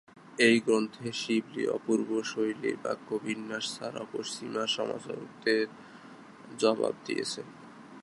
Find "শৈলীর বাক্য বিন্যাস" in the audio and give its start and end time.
2.23-3.65